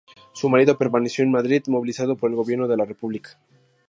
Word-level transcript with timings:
Su 0.33 0.49
marido 0.49 0.79
permaneció 0.79 1.23
en 1.23 1.29
Madrid, 1.29 1.61
movilizado 1.67 2.15
por 2.15 2.31
el 2.31 2.35
Gobierno 2.35 2.67
de 2.67 2.75
la 2.75 2.85
República. 2.85 3.37